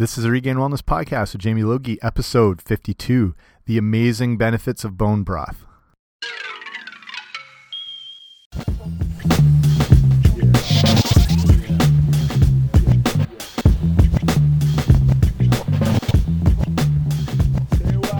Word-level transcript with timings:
This 0.00 0.16
is 0.16 0.24
a 0.24 0.30
Regained 0.30 0.58
Wellness 0.58 0.80
Podcast 0.80 1.34
with 1.34 1.42
Jamie 1.42 1.62
Logie, 1.62 2.02
episode 2.02 2.62
52 2.62 3.34
The 3.66 3.76
Amazing 3.76 4.38
Benefits 4.38 4.82
of 4.82 4.96
Bone 4.96 5.24
Broth. 5.24 5.66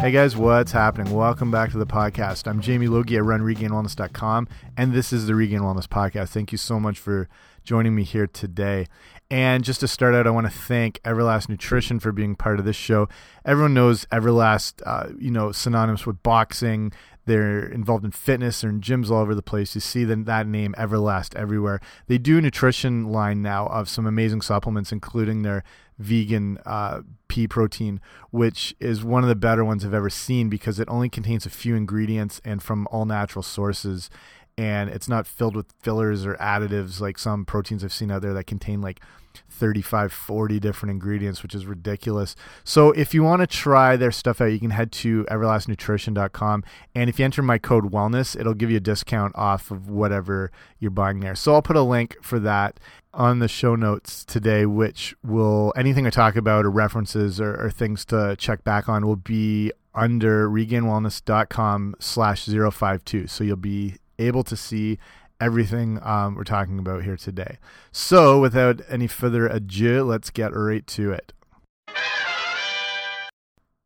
Hey 0.00 0.10
guys, 0.10 0.36
what's 0.36 0.72
happening? 0.72 1.14
Welcome 1.14 1.50
back 1.50 1.70
to 1.70 1.78
the 1.78 1.86
podcast. 1.86 2.46
I'm 2.46 2.60
Jamie 2.60 2.88
Logie 2.88 3.16
at 3.16 3.22
runregainwellness.com, 3.22 4.48
and 4.76 4.92
this 4.92 5.14
is 5.14 5.26
the 5.26 5.34
Regained 5.34 5.62
Wellness 5.62 5.86
Podcast. 5.86 6.28
Thank 6.28 6.52
you 6.52 6.58
so 6.58 6.78
much 6.78 6.98
for 6.98 7.26
joining 7.64 7.94
me 7.94 8.04
here 8.04 8.26
today. 8.26 8.86
And 9.30 9.62
just 9.62 9.80
to 9.80 9.88
start 9.88 10.14
out, 10.14 10.26
I 10.26 10.30
want 10.30 10.46
to 10.46 10.52
thank 10.52 11.00
Everlast 11.02 11.48
Nutrition 11.48 12.00
for 12.00 12.10
being 12.10 12.34
part 12.34 12.58
of 12.58 12.64
this 12.64 12.74
show. 12.74 13.08
Everyone 13.44 13.74
knows 13.74 14.04
Everlast, 14.06 14.82
uh, 14.84 15.10
you 15.18 15.30
know, 15.30 15.52
synonymous 15.52 16.04
with 16.04 16.22
boxing. 16.22 16.92
They're 17.26 17.64
involved 17.64 18.04
in 18.04 18.10
fitness. 18.10 18.60
They're 18.60 18.70
in 18.70 18.80
gyms 18.80 19.08
all 19.08 19.18
over 19.18 19.36
the 19.36 19.42
place. 19.42 19.74
You 19.76 19.80
see 19.80 20.02
that 20.02 20.46
name, 20.48 20.74
Everlast, 20.76 21.36
everywhere. 21.36 21.80
They 22.08 22.18
do 22.18 22.38
a 22.38 22.40
nutrition 22.40 23.12
line 23.12 23.40
now 23.40 23.66
of 23.66 23.88
some 23.88 24.04
amazing 24.04 24.40
supplements, 24.40 24.90
including 24.90 25.42
their 25.42 25.62
vegan 26.00 26.58
uh, 26.66 27.02
pea 27.28 27.46
protein, 27.46 28.00
which 28.30 28.74
is 28.80 29.04
one 29.04 29.22
of 29.22 29.28
the 29.28 29.36
better 29.36 29.64
ones 29.64 29.84
I've 29.84 29.94
ever 29.94 30.10
seen 30.10 30.48
because 30.48 30.80
it 30.80 30.88
only 30.88 31.08
contains 31.08 31.46
a 31.46 31.50
few 31.50 31.76
ingredients 31.76 32.40
and 32.44 32.60
from 32.62 32.88
all 32.90 33.04
natural 33.04 33.42
sources 33.42 34.10
and 34.58 34.90
it's 34.90 35.08
not 35.08 35.26
filled 35.26 35.56
with 35.56 35.72
fillers 35.80 36.26
or 36.26 36.34
additives 36.36 37.00
like 37.00 37.18
some 37.18 37.44
proteins 37.44 37.84
I've 37.84 37.92
seen 37.92 38.10
out 38.10 38.22
there 38.22 38.34
that 38.34 38.46
contain 38.46 38.80
like 38.80 39.00
35 39.48 40.12
40 40.12 40.60
different 40.60 40.90
ingredients 40.90 41.42
which 41.42 41.54
is 41.54 41.66
ridiculous. 41.66 42.34
So 42.64 42.90
if 42.92 43.14
you 43.14 43.22
want 43.22 43.40
to 43.40 43.46
try 43.46 43.96
their 43.96 44.10
stuff 44.10 44.40
out 44.40 44.46
you 44.46 44.58
can 44.58 44.70
head 44.70 44.92
to 44.92 45.24
everlastnutrition.com 45.24 46.64
and 46.94 47.10
if 47.10 47.18
you 47.18 47.24
enter 47.24 47.42
my 47.42 47.58
code 47.58 47.92
wellness 47.92 48.38
it'll 48.38 48.54
give 48.54 48.70
you 48.70 48.76
a 48.76 48.80
discount 48.80 49.34
off 49.36 49.70
of 49.70 49.88
whatever 49.88 50.50
you're 50.78 50.90
buying 50.90 51.20
there. 51.20 51.34
So 51.34 51.54
i'll 51.54 51.62
put 51.62 51.76
a 51.76 51.82
link 51.82 52.16
for 52.22 52.38
that 52.40 52.80
on 53.12 53.40
the 53.40 53.48
show 53.48 53.74
notes 53.74 54.24
today 54.24 54.66
which 54.66 55.14
will 55.24 55.72
anything 55.76 56.06
i 56.06 56.10
talk 56.10 56.36
about 56.36 56.64
or 56.64 56.70
references 56.70 57.40
or, 57.40 57.60
or 57.60 57.70
things 57.70 58.04
to 58.06 58.36
check 58.38 58.62
back 58.64 58.88
on 58.88 59.06
will 59.06 59.16
be 59.16 59.72
under 59.94 60.48
regainwellness.com 60.48 61.96
slash 61.98 62.46
052 62.46 63.26
so 63.26 63.42
you'll 63.44 63.56
be 63.56 63.96
able 64.20 64.44
to 64.44 64.56
see 64.56 64.98
everything 65.40 65.98
um, 66.02 66.34
we're 66.34 66.44
talking 66.44 66.78
about 66.78 67.02
here 67.02 67.16
today. 67.16 67.58
So, 67.90 68.38
without 68.40 68.80
any 68.88 69.06
further 69.06 69.46
ado, 69.46 70.04
let's 70.04 70.30
get 70.30 70.54
right 70.54 70.86
to 70.88 71.12
it. 71.12 71.32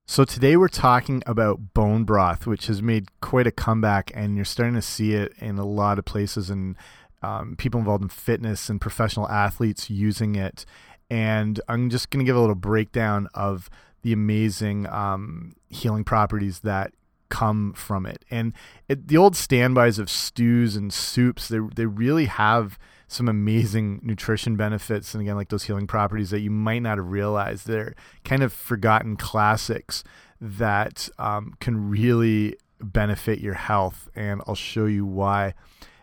So, 0.07 0.25
today 0.25 0.57
we're 0.57 0.69
talking 0.69 1.23
about 1.27 1.75
bone 1.75 2.05
broth, 2.05 2.47
which 2.47 2.67
has 2.67 2.83
made 2.83 3.09
quite 3.21 3.47
a 3.47 3.53
comeback, 3.53 4.11
and 4.15 4.37
you're 4.37 4.45
starting 4.45 4.75
to 4.75 4.83
see 4.83 5.15
it 5.15 5.33
in 5.39 5.59
a 5.59 5.65
lot 5.65 5.99
of 5.99 6.05
places, 6.05 6.51
and 6.51 6.77
um, 7.23 7.57
people 7.57 7.81
involved 7.81 8.03
in 8.03 8.09
fitness 8.09 8.69
and 8.69 8.81
professional 8.81 9.29
athletes 9.29 9.89
using 9.89 10.35
it. 10.35 10.67
And 11.11 11.61
I'm 11.69 11.91
just 11.91 12.11
going 12.11 12.25
to 12.25 12.29
give 12.29 12.37
a 12.37 12.41
little 12.41 12.55
breakdown 12.55 13.29
of 13.35 13.71
the 14.03 14.13
amazing 14.13 14.87
um, 14.89 15.55
healing 15.71 16.05
properties 16.05 16.61
that 16.61 16.93
come 17.35 17.73
from 17.73 18.07
it. 18.07 18.25
And 18.31 18.53
it, 18.89 19.09
the 19.09 19.17
old 19.17 19.35
standbys 19.35 19.99
of 19.99 20.09
stews 20.09 20.77
and 20.77 20.93
soups, 20.93 21.49
they 21.49 21.59
they 21.75 21.87
really 21.87 22.27
have 22.27 22.79
some 23.09 23.29
amazing 23.29 24.01
nutrition 24.03 24.57
benefits 24.57 25.15
and 25.15 25.21
again 25.21 25.37
like 25.37 25.49
those 25.49 25.65
healing 25.65 25.87
properties 25.87 26.31
that 26.31 26.41
you 26.41 26.51
might 26.51 26.79
not 26.79 26.99
have 26.99 27.09
realized. 27.09 27.67
They're 27.67 27.95
kind 28.25 28.45
of 28.45 28.53
forgotten 28.53 29.17
classics 29.17 30.05
that 30.41 31.09
um, 31.19 31.55
can 31.59 31.91
really 31.91 32.57
benefit 32.81 33.41
your 33.41 33.55
health, 33.55 34.09
and 34.15 34.41
I'll 34.47 34.55
show 34.55 34.87
you 34.87 35.05
why. 35.05 35.55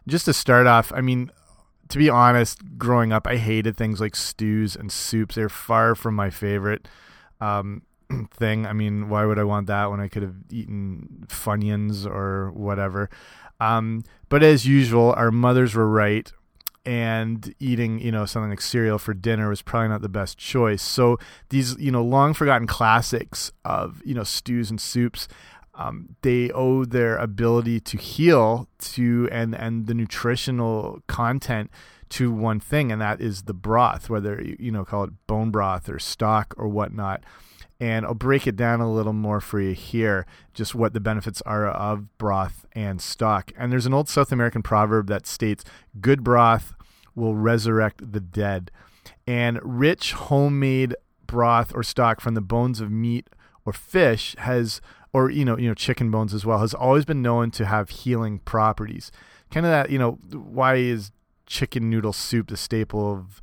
Just 0.08 0.25
to 0.25 0.34
start 0.34 0.68
off, 0.68 0.91
I 0.94 1.00
mean, 1.00 1.31
to 1.90 1.97
be 1.97 2.09
honest, 2.09 2.78
growing 2.78 3.14
up, 3.14 3.25
I 3.25 3.38
hated 3.38 3.78
things 3.78 4.02
like 4.02 4.16
stews 4.18 4.75
and 4.75 4.91
soups. 4.91 5.36
They're 5.36 5.47
far 5.47 5.96
from 5.96 6.16
my 6.16 6.30
favorite. 6.30 6.88
Um, 7.40 7.84
thing. 8.33 8.66
I 8.66 8.73
mean, 8.73 9.09
why 9.09 9.25
would 9.25 9.39
I 9.39 9.44
want 9.44 9.67
that 9.67 9.89
when 9.91 9.99
I 9.99 10.07
could 10.07 10.23
have 10.23 10.35
eaten 10.49 11.25
Funyuns 11.27 12.05
or 12.05 12.51
whatever? 12.51 13.09
Um, 13.59 14.03
but 14.29 14.44
as 14.44 14.66
usual, 14.66 15.13
our 15.13 15.31
mothers 15.31 15.75
were 15.75 15.88
right, 15.88 16.31
and 16.83 17.53
eating, 17.59 17.99
you 17.99 18.11
know, 18.11 18.25
something 18.25 18.49
like 18.49 18.61
cereal 18.61 18.97
for 18.97 19.13
dinner 19.13 19.49
was 19.49 19.61
probably 19.61 19.89
not 19.89 20.01
the 20.01 20.09
best 20.09 20.38
choice. 20.38 20.81
So 20.81 21.19
these, 21.49 21.77
you 21.77 21.91
know, 21.91 22.03
long 22.03 22.33
forgotten 22.33 22.66
classics 22.66 23.51
of, 23.63 24.01
you 24.03 24.16
know, 24.16 24.23
stews 24.23 24.72
and 24.72 24.81
soups, 24.81 25.28
um, 25.75 26.16
they 26.22 26.49
owe 26.51 26.85
their 26.85 27.17
ability 27.17 27.79
to 27.81 27.97
heal 27.97 28.67
to 28.79 29.29
and 29.31 29.55
and 29.55 29.88
the 29.88 29.93
nutritional 29.93 31.01
content 31.07 31.72
to 32.09 32.31
one 32.31 32.59
thing, 32.59 32.91
and 32.91 33.01
that 33.01 33.22
is 33.22 33.43
the 33.43 33.53
broth, 33.53 34.09
whether 34.09 34.41
you 34.41 34.72
know 34.72 34.83
call 34.83 35.05
it 35.05 35.11
bone 35.28 35.49
broth 35.49 35.88
or 35.88 35.97
stock 35.97 36.53
or 36.57 36.67
whatnot 36.67 37.23
and 37.81 38.06
I'll 38.06 38.14
break 38.14 38.46
it 38.46 38.56
down 38.56 38.80
a 38.80 38.94
little 38.94 39.12
more 39.12 39.42
for 39.42 39.59
you 39.59 39.74
here, 39.74 40.28
just 40.53 40.75
what 40.75 40.94
the 40.94 41.00
benefits 41.00 41.42
are 41.47 41.68
of 41.68 42.16
broth 42.19 42.68
and 42.74 43.02
stock. 43.02 43.52
And 43.58 43.72
there's 43.72 43.88
an 43.88 43.94
old 43.94 44.08
South 44.08 44.31
American 44.31 44.62
proverb 44.62 45.08
that 45.08 45.25
states, 45.25 45.66
Good 46.00 46.24
broth 46.24 46.75
will 47.16 47.36
resurrect 47.36 48.12
the 48.12 48.20
dead. 48.20 48.70
And 49.25 49.59
rich 49.64 50.14
homemade 50.14 50.96
broth 51.25 51.74
or 51.74 51.81
stock 51.81 52.22
from 52.22 52.36
the 52.36 52.41
bones 52.41 52.81
of 52.81 52.91
meat 52.91 53.28
or 53.66 53.74
fish 53.74 54.36
has 54.38 54.80
or 55.12 55.31
you 55.31 55.44
know 55.44 55.58
you 55.58 55.68
know 55.68 55.74
chicken 55.74 56.12
bones 56.12 56.34
as 56.34 56.46
well 56.46 56.59
has 56.59 56.74
always 56.74 57.06
been 57.06 57.22
known 57.22 57.50
to 57.52 57.66
have 57.66 57.90
healing 57.90 58.40
properties 58.40 59.12
kind 59.50 59.66
of 59.66 59.72
that 59.72 59.90
you 59.90 59.97
know 59.97 60.20
why 60.34 60.75
is 60.75 61.12
chicken 61.46 61.90
noodle 61.90 62.12
soup 62.12 62.50
the 62.50 62.58
staple 62.58 63.14
of 63.14 63.41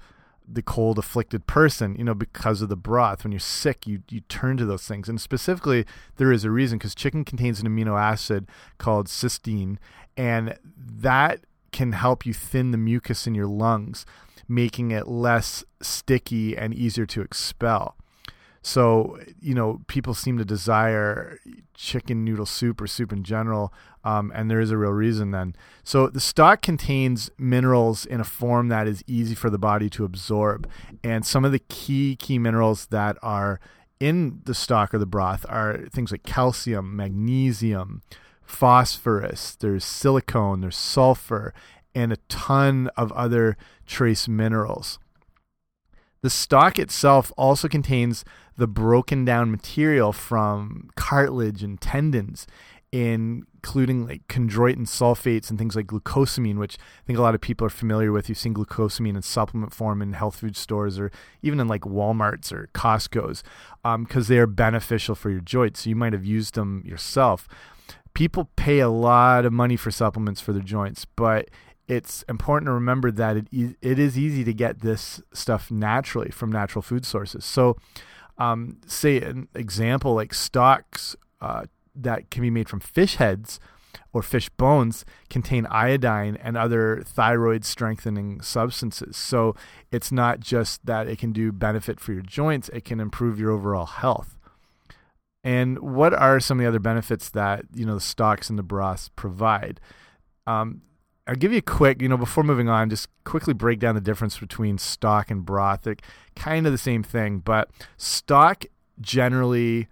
the 0.51 0.63
cold 0.63 0.99
afflicted 0.99 1.47
person 1.47 1.95
you 1.97 2.05
know 2.05 2.15
because 2.15 2.63
of 2.63 2.69
the 2.69 2.77
broth. 2.77 3.25
When 3.25 3.33
you're 3.33 3.41
sick 3.41 3.87
you 3.87 4.03
you 4.09 4.21
turn 4.21 4.57
to 4.59 4.65
those 4.65 4.87
things. 4.87 5.09
And 5.09 5.21
specifically 5.21 5.85
there 6.17 6.33
is 6.33 6.45
a 6.45 6.51
reason 6.51 6.79
because 6.79 6.95
chicken 6.95 7.25
contains 7.25 7.61
an 7.61 7.69
amino 7.69 8.01
acid 8.01 8.49
called 8.79 9.07
cysteine 9.07 9.79
and 10.17 10.59
that 10.77 11.41
can 11.71 11.93
help 11.93 12.25
you 12.25 12.33
thin 12.33 12.71
the 12.71 12.79
mucus 12.79 13.27
in 13.27 13.35
your 13.35 13.47
lungs 13.47 14.07
making 14.49 14.91
it 14.91 15.07
less 15.07 15.63
sticky 15.83 16.57
and 16.57 16.75
easier 16.75 17.05
to 17.05 17.21
expel. 17.21 17.97
So, 18.63 19.19
you 19.41 19.55
know, 19.55 19.83
people 19.87 20.15
seem 20.15 20.39
to 20.39 20.45
desire 20.45 21.39
chicken 21.79 22.25
noodle 22.25 22.45
soup 22.45 22.81
or 22.81 22.87
soup 22.87 23.13
in 23.13 23.23
general, 23.23 23.73
um, 24.05 24.33
and 24.35 24.51
there 24.51 24.61
is 24.61 24.71
a 24.71 24.77
real 24.77 24.91
reason 24.91 25.31
then. 25.31 25.55
So, 25.85 26.09
the 26.09 26.21
stock 26.21 26.61
contains 26.61 27.31
minerals 27.39 28.05
in 28.05 28.21
a 28.21 28.25
form 28.25 28.69
that 28.69 28.87
is 28.87 29.03
easy 29.07 29.35
for 29.35 29.49
the 29.49 29.59
body 29.59 29.89
to 29.91 30.05
absorb. 30.05 30.69
And 31.03 31.25
some 31.25 31.45
of 31.45 31.53
the 31.53 31.61
key, 31.61 32.17
key 32.17 32.39
minerals 32.39 32.87
that 32.87 33.17
are 33.23 33.61
in 34.01 34.41
the 34.45 34.55
stock 34.55 34.93
or 34.93 34.99
the 34.99 35.07
broth 35.07 35.47
are 35.49 35.87
things 35.93 36.11
like 36.11 36.25
calcium, 36.25 36.95
magnesium, 36.95 38.03
phosphorus, 38.43 39.57
there's 39.57 39.85
silicone, 39.85 40.61
there's 40.61 40.77
sulfur, 40.77 41.53
and 41.95 42.13
a 42.13 42.19
ton 42.29 42.91
of 42.97 43.13
other 43.13 43.57
trace 43.87 44.29
minerals. 44.29 44.99
The 46.21 46.31
stock 46.31 46.79
itself 46.79 47.33
also 47.37 47.69
contains 47.69 48.25
the 48.57 48.67
broken 48.67 49.25
down 49.25 49.51
material 49.51 50.13
from 50.13 50.91
cartilage 50.97 51.63
and 51.63 51.81
tendons, 51.81 52.47
including 52.91 54.07
like 54.07 54.27
chondroitin 54.29 54.87
sulfates 54.87 55.51
and 55.51 55.59
things 55.59 55.77
like 55.77 55.87
glucosamine, 55.87 56.59
which 56.59 56.77
I 56.79 57.07
think 57.07 57.19
a 57.19 57.23
lot 57.23 57.35
of 57.35 57.41
people 57.41 57.67
are 57.67 57.71
familiar 57.71 58.11
with. 58.11 58.29
You've 58.29 58.39
seen 58.39 58.55
glucosamine 58.55 59.15
in 59.15 59.23
supplement 59.23 59.73
form 59.73 60.03
in 60.03 60.15
health 60.15 60.37
food 60.37 60.57
stores 60.57 60.99
or 60.99 61.13
even 61.43 61.61
in 61.61 61.69
like 61.69 61.83
Walmart's 61.83 62.51
or 62.51 62.69
Costco's 62.75 63.45
because 63.83 64.31
um, 64.31 64.35
they 64.35 64.39
are 64.39 64.47
beneficial 64.47 65.15
for 65.15 65.31
your 65.31 65.41
joints. 65.41 65.83
So 65.85 65.91
you 65.91 65.97
might 65.97 66.13
have 66.15 66.25
used 66.25 66.55
them 66.55 66.83
yourself. 66.85 67.47
People 68.15 68.51
pay 68.57 68.81
a 68.81 68.89
lot 68.89 69.45
of 69.45 69.53
money 69.53 69.77
for 69.77 69.93
supplements 69.93 70.41
for 70.41 70.53
their 70.53 70.63
joints, 70.63 71.05
but 71.05 71.49
it's 71.89 72.23
important 72.29 72.69
to 72.69 72.73
remember 72.73 73.11
that 73.11 73.37
it 73.37 73.49
it 73.51 73.99
is 73.99 74.19
easy 74.19 74.45
to 74.45 74.53
get 74.53 74.81
this 74.81 75.21
stuff 75.33 75.71
naturally 75.71 76.31
from 76.31 76.53
natural 76.53 76.83
food 76.83 77.05
sources. 77.07 77.45
So, 77.45 77.77
um, 78.37 78.77
say 78.87 79.21
an 79.21 79.49
example 79.55 80.15
like 80.15 80.35
stocks 80.35 81.17
uh, 81.41 81.65
that 81.97 82.31
can 82.31 82.43
be 82.43 82.51
made 82.51 82.69
from 82.69 82.81
fish 82.81 83.17
heads 83.17 83.59
or 84.13 84.23
fish 84.23 84.49
bones 84.51 85.05
contain 85.31 85.67
iodine 85.67 86.37
and 86.37 86.57
other 86.57 87.03
thyroid 87.05 87.65
strengthening 87.65 88.41
substances. 88.43 89.17
So 89.17 89.55
it's 89.91 90.13
not 90.13 90.41
just 90.41 90.85
that 90.87 91.09
it 91.09 91.19
can 91.19 91.33
do 91.33 91.53
benefit 91.53 92.01
for 92.01 92.13
your 92.13 92.23
joints; 92.23 92.69
it 92.71 92.85
can 92.85 93.01
improve 93.01 93.41
your 93.41 93.51
overall 93.51 93.87
health. 93.87 94.39
And 95.43 95.79
what 95.79 96.13
are 96.13 96.39
some 96.39 96.59
of 96.59 96.65
the 96.65 96.69
other 96.69 96.79
benefits 96.79 97.31
that 97.31 97.65
you 97.75 97.87
know 97.87 97.95
the 97.95 98.01
stocks 98.01 98.51
and 98.51 98.59
the 98.59 98.63
broths 98.63 99.09
provide? 99.17 99.81
Um, 100.47 100.83
I'll 101.29 101.37
give 101.37 101.53
you 101.53 101.59
a 101.59 101.63
quick, 101.63 102.01
you 102.01 102.09
know, 102.09 102.17
before 102.17 102.43
moving 102.43 102.71
on, 102.71 102.89
just 102.89 103.09
quickly 103.25 103.53
break 103.53 103.79
down 103.79 103.95
the 103.95 104.01
difference 104.01 104.39
between 104.39 104.79
stock 104.79 105.31
and 105.31 105.45
broth. 105.45 105.83
They're 105.83 105.97
kind 106.35 106.67
of 106.67 106.73
the 106.73 106.79
same 106.79 107.03
thing, 107.03 107.41
but 107.41 107.71
stock 107.99 108.65
generally 108.99 109.89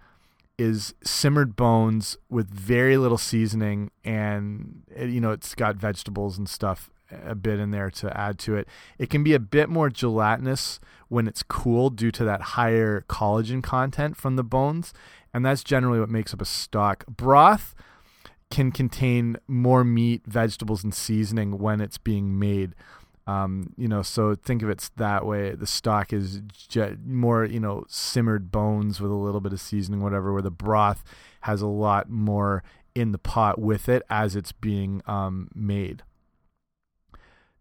is 0.57 0.95
simmered 1.03 1.55
bones 1.55 2.17
with 2.29 2.49
very 2.49 2.97
little 2.97 3.19
seasoning 3.19 3.91
and 4.03 4.81
eh, 4.95 5.05
you 5.05 5.21
know 5.21 5.29
it's 5.29 5.53
got 5.53 5.75
vegetables 5.75 6.35
and 6.35 6.49
stuff 6.49 6.89
eh, 7.11 7.17
a 7.27 7.35
bit 7.35 7.59
in 7.59 7.69
there 7.69 7.91
to 7.91 8.17
add 8.17 8.39
to 8.39 8.55
it. 8.55 8.67
It 8.97 9.11
can 9.11 9.23
be 9.23 9.35
a 9.35 9.39
bit 9.39 9.69
more 9.69 9.91
gelatinous 9.91 10.79
when 11.09 11.27
it's 11.27 11.43
cooled 11.43 11.95
due 11.95 12.11
to 12.11 12.23
that 12.23 12.41
higher 12.41 13.01
collagen 13.07 13.61
content 13.61 14.17
from 14.17 14.35
the 14.35 14.43
bones, 14.43 14.93
and 15.31 15.45
that's 15.45 15.63
generally 15.63 15.99
what 15.99 16.09
makes 16.09 16.33
up 16.33 16.41
a 16.41 16.45
stock. 16.45 17.05
Broth 17.05 17.75
can 18.49 18.71
contain 18.71 19.37
more 19.47 19.83
meat, 19.83 20.23
vegetables, 20.25 20.83
and 20.83 20.93
seasoning 20.93 21.57
when 21.57 21.81
it's 21.81 21.97
being 21.97 22.39
made. 22.39 22.73
Um, 23.27 23.73
you 23.77 23.89
know, 23.89 24.01
so 24.01 24.35
think 24.35 24.63
of 24.63 24.69
it 24.69 24.89
that 24.95 25.25
way. 25.25 25.53
The 25.53 25.67
stock 25.67 26.13
is 26.13 26.41
more, 27.05 27.43
you 27.43 27.59
know, 27.59 27.83
simmered 27.89 28.51
bones 28.51 29.01
with 29.01 29.11
a 29.11 29.15
little 29.15 29.41
bit 29.41 29.51
of 29.51 29.59
seasoning, 29.59 30.01
whatever. 30.01 30.31
Where 30.31 30.41
the 30.41 30.49
broth 30.49 31.03
has 31.41 31.61
a 31.61 31.67
lot 31.67 32.09
more 32.09 32.63
in 32.95 33.11
the 33.11 33.17
pot 33.17 33.59
with 33.59 33.89
it 33.89 34.01
as 34.09 34.35
it's 34.35 34.53
being 34.53 35.01
um, 35.07 35.49
made. 35.53 36.03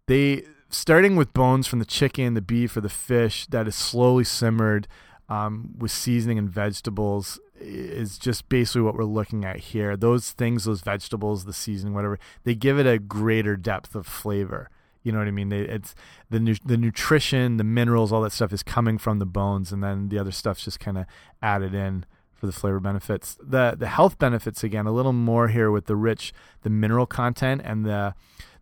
They 0.07 0.45
starting 0.69 1.17
with 1.17 1.33
bones 1.33 1.67
from 1.67 1.81
the 1.81 1.85
chicken, 1.85 2.35
the 2.35 2.41
beef, 2.41 2.77
or 2.77 2.81
the 2.81 2.89
fish 2.89 3.47
that 3.47 3.67
is 3.67 3.75
slowly 3.75 4.25
simmered 4.25 4.87
um, 5.29 5.75
with 5.79 5.91
seasoning 5.91 6.39
and 6.39 6.49
vegetables 6.49 7.41
is 7.59 8.19
just 8.19 8.49
basically 8.49 8.83
what 8.83 8.95
we're 8.95 9.05
looking 9.05 9.45
at 9.45 9.57
here. 9.57 9.97
Those 9.97 10.31
things, 10.31 10.65
those 10.65 10.83
vegetables, 10.83 11.45
the 11.45 11.53
seasoning, 11.53 11.95
whatever, 11.95 12.19
they 12.45 12.55
give 12.55 12.79
it 12.79 12.87
a 12.87 12.99
greater 12.99 13.57
depth 13.57 13.95
of 13.95 14.07
flavor. 14.07 14.71
You 15.03 15.13
know 15.13 15.19
what 15.19 15.29
I 15.29 15.33
mean? 15.33 15.49
They, 15.51 15.61
it's 15.61 15.95
the 16.31 16.41
nu 16.41 16.57
the 16.65 16.77
nutrition, 16.77 17.59
the 17.59 17.65
minerals, 17.65 18.13
all 18.13 18.23
that 18.23 18.33
stuff 18.33 18.53
is 18.53 18.63
coming 18.65 18.99
from 18.99 19.21
the 19.21 19.27
bones, 19.27 19.73
and 19.73 19.83
then 19.83 20.09
the 20.09 20.19
other 20.19 20.33
stuff's 20.33 20.65
just 20.65 20.81
kind 20.81 20.99
of 20.99 21.07
added 21.41 21.75
in 21.75 22.05
for 22.35 22.47
the 22.47 22.53
flavor 22.53 22.81
benefits. 22.81 23.37
The 23.41 23.77
the 23.79 23.87
health 23.87 24.19
benefits 24.19 24.65
again 24.65 24.87
a 24.87 24.93
little 24.93 25.13
more 25.13 25.49
here 25.49 25.71
with 25.71 25.87
the 25.87 25.95
rich 25.95 26.33
the 26.63 26.71
mineral 26.71 27.07
content 27.07 27.63
and 27.65 27.85
the 27.85 28.15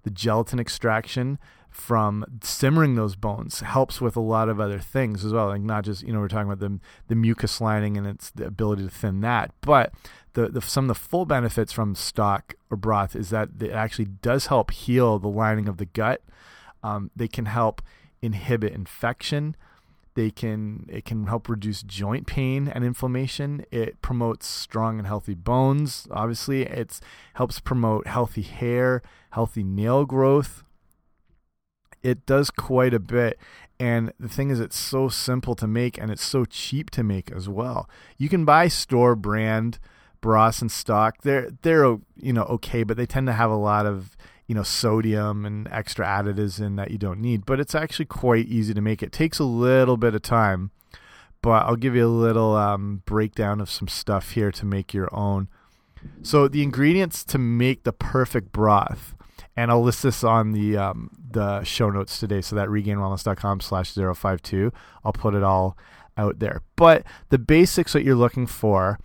the 0.02 0.10
gelatin 0.10 0.60
extraction 0.60 1.38
from 1.74 2.24
simmering 2.40 2.94
those 2.94 3.16
bones 3.16 3.58
helps 3.60 4.00
with 4.00 4.14
a 4.14 4.20
lot 4.20 4.48
of 4.48 4.60
other 4.60 4.78
things 4.78 5.24
as 5.24 5.32
well. 5.32 5.48
Like 5.48 5.60
not 5.60 5.84
just 5.84 6.02
you 6.02 6.12
know 6.12 6.20
we're 6.20 6.28
talking 6.28 6.50
about 6.50 6.60
the 6.60 6.78
the 7.08 7.16
mucus 7.16 7.60
lining 7.60 7.96
and 7.96 8.06
its 8.06 8.30
the 8.30 8.46
ability 8.46 8.84
to 8.84 8.90
thin 8.90 9.20
that, 9.22 9.50
but 9.60 9.92
the, 10.34 10.48
the 10.48 10.62
some 10.62 10.84
of 10.84 10.88
the 10.88 10.94
full 10.94 11.26
benefits 11.26 11.72
from 11.72 11.94
stock 11.94 12.54
or 12.70 12.76
broth 12.76 13.16
is 13.16 13.30
that 13.30 13.48
it 13.60 13.72
actually 13.72 14.04
does 14.04 14.46
help 14.46 14.70
heal 14.70 15.18
the 15.18 15.28
lining 15.28 15.68
of 15.68 15.78
the 15.78 15.84
gut. 15.84 16.22
Um, 16.82 17.10
they 17.16 17.28
can 17.28 17.46
help 17.46 17.82
inhibit 18.22 18.72
infection. 18.72 19.56
They 20.14 20.30
can 20.30 20.86
it 20.88 21.04
can 21.04 21.26
help 21.26 21.48
reduce 21.48 21.82
joint 21.82 22.26
pain 22.26 22.68
and 22.68 22.84
inflammation. 22.84 23.64
It 23.70 24.00
promotes 24.00 24.46
strong 24.46 24.98
and 24.98 25.08
healthy 25.08 25.34
bones. 25.34 26.06
Obviously, 26.10 26.62
it 26.62 27.00
helps 27.34 27.58
promote 27.58 28.06
healthy 28.06 28.42
hair, 28.42 29.02
healthy 29.30 29.64
nail 29.64 30.04
growth, 30.04 30.63
it 32.04 32.26
does 32.26 32.50
quite 32.50 32.94
a 32.94 33.00
bit. 33.00 33.38
And 33.80 34.12
the 34.20 34.28
thing 34.28 34.50
is, 34.50 34.60
it's 34.60 34.78
so 34.78 35.08
simple 35.08 35.56
to 35.56 35.66
make 35.66 35.98
and 35.98 36.12
it's 36.12 36.22
so 36.22 36.44
cheap 36.44 36.90
to 36.90 37.02
make 37.02 37.32
as 37.32 37.48
well. 37.48 37.88
You 38.16 38.28
can 38.28 38.44
buy 38.44 38.68
store 38.68 39.16
brand 39.16 39.80
broths 40.20 40.62
and 40.62 40.70
stock. 40.70 41.22
They're 41.22 41.50
they're 41.62 41.96
you 42.16 42.32
know 42.32 42.44
okay, 42.44 42.84
but 42.84 42.96
they 42.96 43.06
tend 43.06 43.26
to 43.26 43.32
have 43.32 43.50
a 43.50 43.56
lot 43.56 43.84
of 43.84 44.16
you 44.46 44.54
know 44.54 44.62
sodium 44.62 45.44
and 45.44 45.66
extra 45.72 46.06
additives 46.06 46.60
in 46.60 46.76
that 46.76 46.92
you 46.92 46.98
don't 46.98 47.20
need. 47.20 47.44
But 47.44 47.58
it's 47.58 47.74
actually 47.74 48.06
quite 48.06 48.46
easy 48.46 48.74
to 48.74 48.80
make. 48.80 49.02
It 49.02 49.12
takes 49.12 49.40
a 49.40 49.44
little 49.44 49.96
bit 49.96 50.14
of 50.14 50.22
time, 50.22 50.70
but 51.42 51.64
I'll 51.64 51.76
give 51.76 51.96
you 51.96 52.06
a 52.06 52.08
little 52.08 52.54
um, 52.54 53.02
breakdown 53.06 53.60
of 53.60 53.68
some 53.68 53.88
stuff 53.88 54.30
here 54.30 54.52
to 54.52 54.64
make 54.64 54.94
your 54.94 55.08
own. 55.12 55.48
So 56.22 56.48
the 56.48 56.62
ingredients 56.62 57.24
to 57.24 57.38
make 57.38 57.84
the 57.84 57.92
perfect 57.92 58.52
broth 58.52 59.14
and 59.56 59.70
I'll 59.70 59.82
list 59.82 60.02
this 60.02 60.24
on 60.24 60.52
the 60.52 60.76
um, 60.76 61.10
the 61.30 61.62
show 61.64 61.90
notes 61.90 62.18
today. 62.18 62.40
So 62.40 62.56
that 62.56 62.68
regainedwellness.com 62.68 63.60
slash 63.60 63.92
052. 63.92 64.72
I'll 65.04 65.12
put 65.12 65.34
it 65.34 65.42
all 65.42 65.76
out 66.16 66.38
there. 66.38 66.62
But 66.76 67.04
the 67.30 67.38
basics 67.38 67.92
that 67.92 68.04
you're 68.04 68.14
looking 68.14 68.46
for 68.46 68.98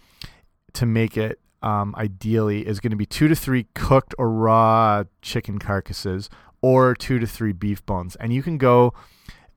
to 0.73 0.85
make 0.85 1.17
it 1.17 1.39
um, 1.61 1.93
ideally 1.97 2.65
is 2.65 2.79
going 2.79 2.91
to 2.91 2.97
be 2.97 3.05
two 3.05 3.27
to 3.27 3.35
three 3.35 3.67
cooked 3.73 4.15
or 4.17 4.29
raw 4.29 5.03
chicken 5.21 5.59
carcasses 5.59 6.29
or 6.61 6.93
two 6.95 7.19
to 7.19 7.27
three 7.27 7.51
beef 7.51 7.85
bones. 7.85 8.15
And 8.17 8.33
you 8.33 8.43
can 8.43 8.57
go 8.57 8.93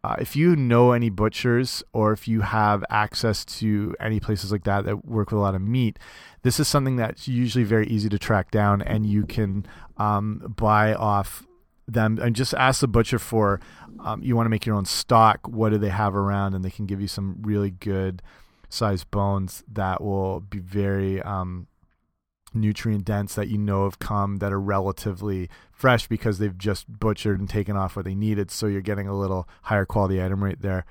uh, 0.04 0.16
if 0.19 0.34
you 0.34 0.56
know 0.56 0.93
any 0.93 1.10
butchers 1.10 1.82
or 1.93 2.12
if 2.12 2.26
you 2.26 2.40
have 2.40 2.84
access 2.90 3.44
to 3.44 3.94
any 4.00 4.19
places 4.19 4.50
like 4.50 4.64
that 4.64 4.84
that 4.84 5.04
work 5.04 5.31
with 5.31 5.38
a 5.38 5.40
lot 5.40 5.54
of 5.54 5.62
meat, 5.62 5.99
this 6.43 6.58
is 6.58 6.66
something 6.66 6.96
that's 6.96 7.28
usually 7.28 7.62
very 7.62 7.87
easy 7.87 8.08
to 8.08 8.19
track 8.19 8.50
down 8.50 8.82
and 8.82 9.06
you 9.06 9.25
can 9.25 9.64
um, 9.99 10.54
buy 10.56 10.93
off 10.94 11.46
them. 11.87 12.19
And 12.20 12.34
just 12.34 12.52
ask 12.54 12.81
the 12.81 12.88
butcher 12.88 13.20
for 13.20 13.60
um, 14.00 14.22
you 14.22 14.34
want 14.34 14.46
to 14.46 14.50
make 14.50 14.66
your 14.66 14.75
own 14.75 14.87
stock 14.87 15.46
what 15.46 15.70
do 15.70 15.78
they 15.78 15.90
have 15.90 16.16
around? 16.16 16.55
And 16.55 16.64
they 16.64 16.70
can 16.70 16.87
give 16.87 17.00
you 17.00 17.08
some 17.08 17.37
really 17.40 17.70
good 17.70 18.22
sized 18.69 19.08
bones 19.12 19.62
that 19.70 20.02
will 20.02 20.40
be 20.40 20.58
very 20.58 21.22
um, 21.22 21.69
nutrient 22.54 23.04
dense 23.04 23.34
that 23.34 23.49
you 23.49 23.58
know 23.58 23.84
have 23.84 23.99
come 23.99 24.37
that 24.37 24.52
are 24.52 24.60
relatively 24.60 25.49
fresh 25.70 26.06
because 26.06 26.38
they've 26.38 26.56
just 26.56 26.87
butchered 26.99 27.38
and 27.40 27.49
taken 27.49 27.76
off 27.76 27.96
what 27.96 28.04
they 28.04 28.14
needed. 28.14 28.50
So 28.50 28.66
you're 28.66 28.81
getting 28.81 29.08
a 29.08 29.16
little 29.16 29.49
higher 29.62 29.84
quality 29.84 30.22
item 30.22 30.43
right 30.43 30.60
there. 30.60 30.84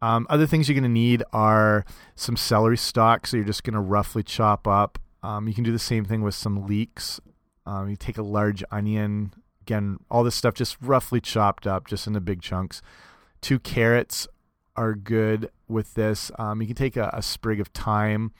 Um, 0.00 0.26
other 0.30 0.46
things 0.46 0.68
you're 0.68 0.74
going 0.74 0.82
to 0.84 0.88
need 0.88 1.22
are 1.32 1.84
some 2.14 2.36
celery 2.36 2.76
stalk. 2.76 3.26
So 3.26 3.36
you're 3.36 3.46
just 3.46 3.64
going 3.64 3.74
to 3.74 3.80
roughly 3.80 4.22
chop 4.22 4.68
up. 4.68 4.98
Um, 5.22 5.48
you 5.48 5.54
can 5.54 5.64
do 5.64 5.72
the 5.72 5.78
same 5.78 6.04
thing 6.04 6.22
with 6.22 6.34
some 6.34 6.66
leeks. 6.66 7.20
Um, 7.66 7.88
you 7.88 7.96
take 7.96 8.18
a 8.18 8.22
large 8.22 8.62
onion. 8.70 9.32
Again, 9.62 9.98
all 10.10 10.24
this 10.24 10.36
stuff 10.36 10.54
just 10.54 10.76
roughly 10.80 11.20
chopped 11.20 11.66
up, 11.66 11.86
just 11.86 12.06
into 12.06 12.20
big 12.20 12.40
chunks. 12.40 12.80
Two 13.40 13.58
carrots 13.58 14.26
are 14.76 14.94
good 14.94 15.50
with 15.66 15.94
this. 15.94 16.30
Um, 16.38 16.60
you 16.60 16.68
can 16.68 16.76
take 16.76 16.96
a, 16.96 17.10
a 17.12 17.22
sprig 17.22 17.60
of 17.60 17.68
thyme. 17.68 18.32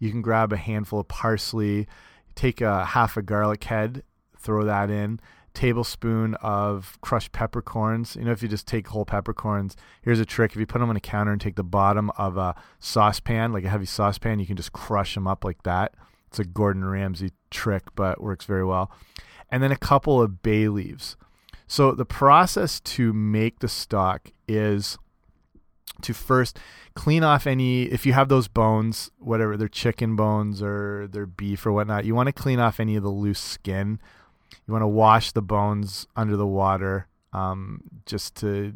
You 0.00 0.10
can 0.10 0.22
grab 0.22 0.52
a 0.52 0.56
handful 0.56 0.98
of 1.00 1.06
parsley 1.06 1.86
take 2.34 2.60
a 2.60 2.84
half 2.84 3.16
a 3.16 3.22
garlic 3.22 3.64
head, 3.64 4.02
throw 4.38 4.64
that 4.64 4.90
in, 4.90 5.20
tablespoon 5.52 6.34
of 6.36 6.98
crushed 7.00 7.32
peppercorns. 7.32 8.16
You 8.16 8.24
know, 8.24 8.32
if 8.32 8.42
you 8.42 8.48
just 8.48 8.66
take 8.66 8.88
whole 8.88 9.04
peppercorns, 9.04 9.76
here's 10.02 10.20
a 10.20 10.24
trick. 10.24 10.52
If 10.52 10.58
you 10.58 10.66
put 10.66 10.78
them 10.78 10.88
on 10.88 10.96
a 10.96 11.00
counter 11.00 11.32
and 11.32 11.40
take 11.40 11.56
the 11.56 11.64
bottom 11.64 12.10
of 12.16 12.36
a 12.36 12.54
saucepan, 12.78 13.52
like 13.52 13.64
a 13.64 13.68
heavy 13.68 13.86
saucepan, 13.86 14.38
you 14.38 14.46
can 14.46 14.56
just 14.56 14.72
crush 14.72 15.14
them 15.14 15.26
up 15.26 15.44
like 15.44 15.62
that. 15.64 15.94
It's 16.28 16.38
a 16.38 16.44
Gordon 16.44 16.84
Ramsay 16.84 17.32
trick, 17.50 17.82
but 17.94 18.22
works 18.22 18.44
very 18.44 18.64
well. 18.64 18.90
And 19.50 19.62
then 19.62 19.72
a 19.72 19.76
couple 19.76 20.22
of 20.22 20.42
bay 20.42 20.68
leaves. 20.68 21.16
So 21.66 21.92
the 21.92 22.06
process 22.06 22.80
to 22.80 23.12
make 23.12 23.58
the 23.58 23.68
stock 23.68 24.30
is 24.48 24.96
to 26.02 26.14
first 26.14 26.58
clean 26.94 27.22
off 27.22 27.46
any 27.46 27.82
if 27.82 28.06
you 28.06 28.12
have 28.12 28.28
those 28.28 28.48
bones 28.48 29.10
whatever 29.18 29.56
they're 29.56 29.68
chicken 29.68 30.16
bones 30.16 30.62
or 30.62 31.06
they're 31.08 31.26
beef 31.26 31.64
or 31.66 31.72
whatnot 31.72 32.04
you 32.04 32.14
want 32.14 32.26
to 32.26 32.32
clean 32.32 32.58
off 32.58 32.80
any 32.80 32.96
of 32.96 33.02
the 33.02 33.10
loose 33.10 33.40
skin. 33.40 34.00
You 34.66 34.72
want 34.72 34.82
to 34.82 34.88
wash 34.88 35.32
the 35.32 35.42
bones 35.42 36.06
under 36.16 36.36
the 36.36 36.46
water 36.46 37.06
um, 37.32 37.82
just 38.06 38.34
to 38.36 38.72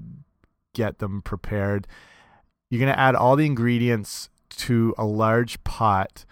get 0.72 0.98
them 0.98 1.22
prepared. 1.22 1.86
You're 2.70 2.80
going 2.80 2.92
to 2.92 2.98
add 2.98 3.14
all 3.14 3.36
the 3.36 3.46
ingredients 3.46 4.28
to 4.50 4.94
a 4.96 5.04
large 5.04 5.62
pot 5.64 6.24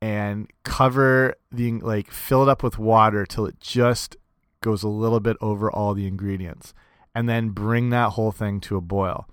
and 0.00 0.50
cover 0.64 1.34
the 1.50 1.72
like 1.80 2.10
fill 2.10 2.42
it 2.42 2.48
up 2.48 2.62
with 2.62 2.78
water 2.78 3.24
till 3.24 3.46
it 3.46 3.58
just 3.60 4.16
goes 4.60 4.82
a 4.82 4.88
little 4.88 5.20
bit 5.20 5.36
over 5.40 5.70
all 5.70 5.94
the 5.94 6.06
ingredients 6.06 6.74
and 7.14 7.28
then 7.28 7.50
bring 7.50 7.90
that 7.90 8.10
whole 8.10 8.32
thing 8.32 8.60
to 8.60 8.76
a 8.76 8.80
boil 8.80 9.26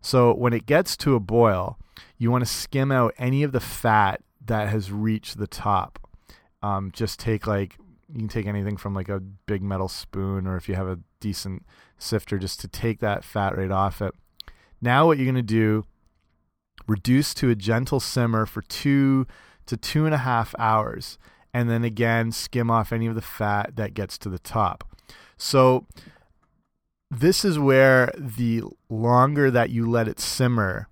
so 0.00 0.34
when 0.34 0.52
it 0.52 0.66
gets 0.66 0.96
to 0.98 1.14
a 1.14 1.20
boil, 1.20 1.78
you 2.18 2.30
want 2.30 2.44
to 2.44 2.50
skim 2.50 2.90
out 2.90 3.14
any 3.18 3.42
of 3.42 3.52
the 3.52 3.60
fat 3.60 4.22
that 4.44 4.68
has 4.68 4.90
reached 4.90 5.38
the 5.38 5.46
top. 5.46 5.98
Um, 6.62 6.90
just 6.92 7.18
take 7.18 7.46
like 7.46 7.76
you 8.12 8.18
can 8.18 8.28
take 8.28 8.46
anything 8.46 8.76
from 8.76 8.94
like 8.94 9.08
a 9.08 9.20
big 9.20 9.62
metal 9.62 9.88
spoon, 9.88 10.46
or 10.46 10.56
if 10.56 10.68
you 10.68 10.74
have 10.74 10.88
a 10.88 10.98
decent 11.20 11.64
sifter, 11.98 12.38
just 12.38 12.60
to 12.60 12.68
take 12.68 13.00
that 13.00 13.24
fat 13.24 13.56
right 13.56 13.70
off 13.70 14.02
it. 14.02 14.14
Now 14.80 15.06
what 15.06 15.18
you're 15.18 15.26
gonna 15.26 15.42
do, 15.42 15.84
reduce 16.86 17.34
to 17.34 17.50
a 17.50 17.54
gentle 17.54 18.00
simmer 18.00 18.46
for 18.46 18.62
two 18.62 19.26
to 19.66 19.76
two 19.76 20.06
and 20.06 20.14
a 20.14 20.18
half 20.18 20.54
hours, 20.58 21.18
and 21.54 21.70
then 21.70 21.84
again 21.84 22.32
skim 22.32 22.70
off 22.70 22.92
any 22.92 23.06
of 23.06 23.14
the 23.14 23.22
fat 23.22 23.76
that 23.76 23.94
gets 23.94 24.18
to 24.18 24.28
the 24.28 24.38
top. 24.38 24.84
So 25.36 25.86
this 27.10 27.44
is 27.44 27.58
where 27.58 28.12
the 28.16 28.62
longer 28.88 29.50
that 29.50 29.70
you 29.70 29.88
let 29.88 30.08
it 30.08 30.20
simmer, 30.20 30.88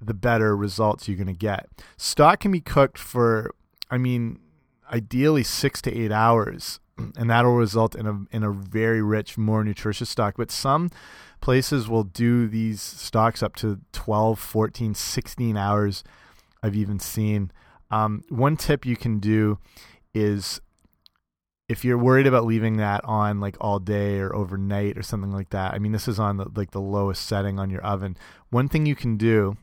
the 0.00 0.14
better 0.14 0.56
results 0.56 1.06
you're 1.06 1.16
going 1.16 1.26
to 1.26 1.32
get. 1.32 1.68
Stock 1.96 2.40
can 2.40 2.52
be 2.52 2.60
cooked 2.60 2.98
for, 2.98 3.54
I 3.90 3.98
mean, 3.98 4.40
ideally 4.90 5.42
six 5.42 5.80
to 5.82 5.92
eight 5.96 6.12
hours 6.12 6.80
and 7.16 7.30
that'll 7.30 7.54
result 7.54 7.94
in 7.94 8.06
a 8.06 8.36
in 8.36 8.42
a 8.42 8.50
very 8.50 9.02
rich, 9.02 9.38
more 9.38 9.64
nutritious 9.64 10.10
stock. 10.10 10.34
But 10.36 10.50
some 10.50 10.90
places 11.40 11.88
will 11.88 12.04
do 12.04 12.46
these 12.46 12.80
stocks 12.80 13.42
up 13.42 13.56
to 13.56 13.80
12, 13.92 14.38
14, 14.38 14.94
16 14.94 15.56
hours. 15.56 16.04
I've 16.62 16.76
even 16.76 16.98
seen. 16.98 17.50
Um, 17.90 18.22
one 18.28 18.56
tip 18.56 18.86
you 18.86 18.96
can 18.96 19.18
do 19.18 19.58
is 20.14 20.60
if 21.72 21.86
you're 21.86 21.96
worried 21.96 22.26
about 22.26 22.44
leaving 22.44 22.76
that 22.76 23.02
on 23.04 23.40
like 23.40 23.56
all 23.58 23.78
day 23.78 24.18
or 24.18 24.34
overnight 24.36 24.98
or 24.98 25.02
something 25.02 25.32
like 25.32 25.48
that. 25.50 25.72
I 25.72 25.78
mean, 25.78 25.92
this 25.92 26.06
is 26.06 26.20
on 26.20 26.36
the, 26.36 26.46
like 26.54 26.72
the 26.72 26.82
lowest 26.82 27.26
setting 27.26 27.58
on 27.58 27.70
your 27.70 27.80
oven. 27.80 28.14
One 28.50 28.68
thing 28.68 28.84
you 28.84 28.94
can 28.94 29.16
do, 29.16 29.56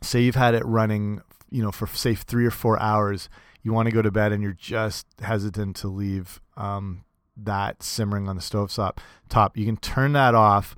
say 0.00 0.20
you've 0.20 0.34
had 0.34 0.56
it 0.56 0.64
running, 0.66 1.22
you 1.48 1.62
know, 1.62 1.70
for 1.70 1.86
say 1.86 2.16
three 2.16 2.44
or 2.44 2.50
four 2.50 2.76
hours 2.80 3.28
you 3.62 3.72
want 3.72 3.86
to 3.86 3.94
go 3.94 4.02
to 4.02 4.10
bed 4.10 4.32
and 4.32 4.42
you're 4.42 4.52
just 4.52 5.06
hesitant 5.20 5.76
to 5.76 5.86
leave 5.88 6.40
um, 6.56 7.04
that 7.36 7.84
simmering 7.84 8.28
on 8.28 8.34
the 8.34 8.42
stove 8.42 8.72
top, 8.72 9.00
top, 9.28 9.56
you 9.56 9.64
can 9.64 9.76
turn 9.76 10.14
that 10.14 10.34
off, 10.34 10.74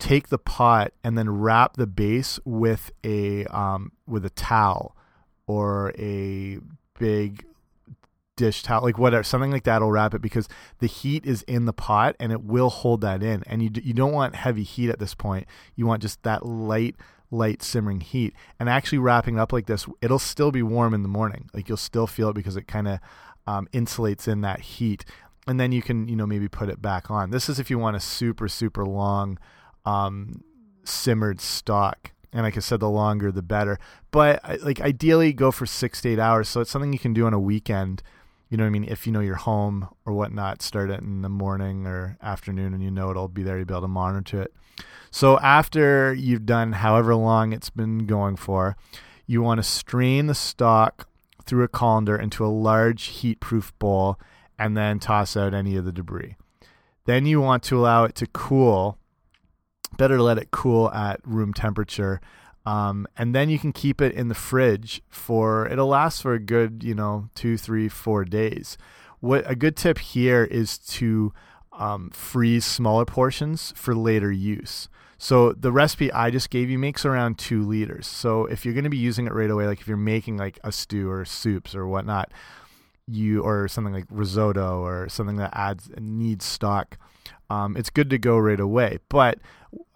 take 0.00 0.28
the 0.28 0.38
pot, 0.38 0.92
and 1.04 1.16
then 1.16 1.30
wrap 1.30 1.76
the 1.76 1.86
base 1.86 2.40
with 2.44 2.90
a 3.04 3.44
um, 3.46 3.92
with 4.08 4.24
a 4.24 4.30
towel 4.30 4.96
or 5.46 5.92
a 5.96 6.58
big 6.98 7.44
dish 8.36 8.62
towel, 8.62 8.82
like 8.82 8.98
whatever, 8.98 9.22
something 9.22 9.50
like 9.50 9.64
that 9.64 9.80
will 9.80 9.90
wrap 9.90 10.14
it 10.14 10.22
because 10.22 10.48
the 10.78 10.86
heat 10.86 11.24
is 11.26 11.42
in 11.42 11.66
the 11.66 11.72
pot 11.72 12.16
and 12.18 12.32
it 12.32 12.42
will 12.42 12.70
hold 12.70 13.00
that 13.02 13.22
in. 13.22 13.42
And 13.46 13.62
you 13.62 13.70
you 13.82 13.94
don't 13.94 14.12
want 14.12 14.34
heavy 14.34 14.62
heat 14.62 14.90
at 14.90 14.98
this 14.98 15.14
point. 15.14 15.46
You 15.76 15.86
want 15.86 16.02
just 16.02 16.22
that 16.22 16.44
light 16.44 16.96
light 17.30 17.62
simmering 17.62 18.00
heat. 18.00 18.34
And 18.58 18.68
actually 18.68 18.98
wrapping 18.98 19.38
up 19.38 19.52
like 19.52 19.66
this, 19.66 19.86
it'll 20.00 20.18
still 20.18 20.50
be 20.50 20.62
warm 20.62 20.94
in 20.94 21.02
the 21.02 21.08
morning. 21.08 21.50
Like 21.52 21.68
you'll 21.68 21.76
still 21.76 22.06
feel 22.06 22.30
it 22.30 22.34
because 22.34 22.56
it 22.56 22.66
kind 22.66 22.88
of 22.88 23.00
um, 23.46 23.68
insulates 23.72 24.28
in 24.28 24.40
that 24.42 24.60
heat. 24.60 25.04
And 25.46 25.60
then 25.60 25.72
you 25.72 25.82
can, 25.82 26.08
you 26.08 26.16
know, 26.16 26.26
maybe 26.26 26.48
put 26.48 26.70
it 26.70 26.80
back 26.80 27.10
on. 27.10 27.30
This 27.30 27.48
is 27.48 27.58
if 27.58 27.70
you 27.70 27.78
want 27.78 27.96
a 27.96 28.00
super, 28.00 28.48
super 28.48 28.86
long 28.86 29.38
um, 29.84 30.42
simmered 30.84 31.40
stock. 31.40 32.12
And 32.32 32.42
like 32.42 32.56
I 32.56 32.60
said, 32.60 32.80
the 32.80 32.88
longer 32.88 33.30
the 33.30 33.42
better. 33.42 33.78
But 34.10 34.40
like 34.62 34.80
ideally, 34.80 35.32
go 35.32 35.50
for 35.50 35.66
six 35.66 36.00
to 36.02 36.08
eight 36.08 36.18
hours. 36.18 36.48
So 36.48 36.60
it's 36.60 36.70
something 36.70 36.92
you 36.92 36.98
can 36.98 37.12
do 37.12 37.26
on 37.26 37.34
a 37.34 37.38
weekend. 37.38 38.02
You 38.54 38.58
know 38.58 38.66
what 38.66 38.68
I 38.68 38.78
mean? 38.78 38.84
If 38.84 39.04
you 39.04 39.12
know 39.12 39.18
you're 39.18 39.34
home 39.34 39.88
or 40.06 40.12
whatnot, 40.12 40.62
start 40.62 40.88
it 40.88 41.00
in 41.00 41.22
the 41.22 41.28
morning 41.28 41.88
or 41.88 42.16
afternoon, 42.22 42.72
and 42.72 42.80
you 42.80 42.88
know 42.88 43.10
it'll 43.10 43.26
be 43.26 43.42
there. 43.42 43.56
You'll 43.56 43.66
be 43.66 43.74
able 43.74 43.80
to 43.80 43.88
monitor 43.88 44.42
it. 44.42 44.54
So 45.10 45.40
after 45.40 46.14
you've 46.14 46.46
done 46.46 46.74
however 46.74 47.16
long 47.16 47.52
it's 47.52 47.70
been 47.70 48.06
going 48.06 48.36
for, 48.36 48.76
you 49.26 49.42
want 49.42 49.58
to 49.58 49.64
strain 49.64 50.28
the 50.28 50.36
stock 50.36 51.08
through 51.44 51.64
a 51.64 51.68
colander 51.68 52.16
into 52.16 52.46
a 52.46 52.46
large 52.46 53.06
heat-proof 53.06 53.76
bowl 53.80 54.20
and 54.56 54.76
then 54.76 55.00
toss 55.00 55.36
out 55.36 55.52
any 55.52 55.74
of 55.74 55.84
the 55.84 55.90
debris. 55.90 56.36
Then 57.06 57.26
you 57.26 57.40
want 57.40 57.64
to 57.64 57.76
allow 57.80 58.04
it 58.04 58.14
to 58.14 58.28
cool. 58.28 58.98
Better 59.98 60.16
to 60.16 60.22
let 60.22 60.38
it 60.38 60.52
cool 60.52 60.92
at 60.92 61.18
room 61.24 61.52
temperature. 61.54 62.20
Um, 62.66 63.06
and 63.16 63.34
then 63.34 63.50
you 63.50 63.58
can 63.58 63.72
keep 63.72 64.00
it 64.00 64.14
in 64.14 64.28
the 64.28 64.34
fridge 64.34 65.02
for 65.10 65.68
it'll 65.68 65.88
last 65.88 66.22
for 66.22 66.32
a 66.32 66.40
good 66.40 66.82
you 66.82 66.94
know 66.94 67.28
two 67.34 67.58
three 67.58 67.90
four 67.90 68.24
days 68.24 68.78
what 69.20 69.44
a 69.46 69.54
good 69.54 69.76
tip 69.76 69.98
here 69.98 70.44
is 70.44 70.78
to 70.78 71.34
um, 71.74 72.08
freeze 72.10 72.64
smaller 72.64 73.04
portions 73.04 73.74
for 73.76 73.94
later 73.94 74.32
use 74.32 74.88
so 75.24 75.52
the 75.52 75.72
recipe 75.72 76.12
I 76.12 76.30
just 76.30 76.50
gave 76.50 76.68
you 76.68 76.78
makes 76.78 77.06
around 77.06 77.38
two 77.38 77.62
liters. 77.62 78.06
So 78.06 78.44
if 78.44 78.64
you're 78.64 78.74
going 78.74 78.84
to 78.84 78.90
be 78.90 78.98
using 78.98 79.26
it 79.26 79.32
right 79.32 79.50
away, 79.50 79.66
like 79.66 79.80
if 79.80 79.88
you're 79.88 79.96
making 79.96 80.36
like 80.36 80.58
a 80.62 80.70
stew 80.70 81.10
or 81.10 81.24
soups 81.24 81.74
or 81.74 81.86
whatnot, 81.86 82.30
you 83.06 83.42
or 83.42 83.68
something 83.68 83.92
like 83.92 84.06
risotto 84.10 84.80
or 84.80 85.08
something 85.08 85.36
that 85.36 85.50
adds 85.54 85.90
needs 85.98 86.44
stock, 86.44 86.98
um, 87.50 87.76
it's 87.76 87.90
good 87.90 88.10
to 88.10 88.18
go 88.18 88.38
right 88.38 88.60
away. 88.60 88.98
But 89.08 89.38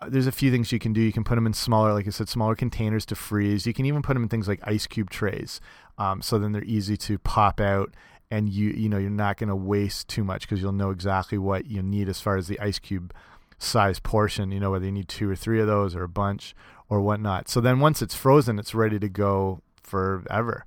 there's 0.09 0.27
a 0.27 0.33
few 0.33 0.50
things 0.50 0.73
you 0.73 0.79
can 0.79 0.93
do. 0.93 1.00
You 1.00 1.12
can 1.12 1.25
put 1.25 1.37
them 1.37 1.47
in 1.47 1.53
smaller, 1.53 1.93
like 1.93 2.07
I 2.07 2.11
said, 2.11 2.29
smaller 2.29 2.55
containers 2.55 3.07
to 3.07 3.15
freeze. 3.15 3.67
You 3.67 3.73
can 3.73 3.87
even 3.87 4.03
put 4.03 4.15
them 4.15 4.23
in 4.23 4.29
things 4.29 4.49
like 4.49 4.61
ice 4.65 4.87
cube 4.87 5.11
trays, 5.11 5.61
um, 5.99 6.23
so 6.23 6.38
then 6.38 6.53
they're 6.53 6.65
easy 6.65 6.97
to 6.99 7.19
pop 7.19 7.61
out 7.61 7.95
and 8.31 8.50
you 8.50 8.69
you 8.71 8.91
know 8.91 8.99
you're 8.99 9.09
not 9.09 9.38
going 9.38 9.49
to 9.49 9.57
waste 9.57 10.07
too 10.09 10.23
much 10.23 10.43
because 10.43 10.61
you'll 10.61 10.73
know 10.73 10.91
exactly 10.91 11.38
what 11.38 11.67
you 11.67 11.83
need 11.83 12.11
as 12.11 12.21
far 12.21 12.37
as 12.37 12.47
the 12.47 12.61
ice 12.61 12.79
cube 12.79 13.15
size 13.59 13.99
portion, 13.99 14.53
you 14.53 14.61
know, 14.61 14.71
whether 14.71 14.87
you 14.87 14.93
need 14.93 15.09
two 15.09 15.29
or 15.29 15.37
three 15.37 15.61
of 15.61 15.67
those 15.67 15.95
or 15.95 16.05
a 16.05 16.09
bunch 16.09 16.55
or 16.88 17.00
whatnot. 17.00 17.49
So 17.49 17.61
then 17.61 17.81
once 17.81 18.00
it's 18.00 18.15
frozen, 18.15 18.59
it's 18.59 18.75
ready 18.75 18.99
to 18.99 19.09
go 19.09 19.61
forever. 19.83 20.65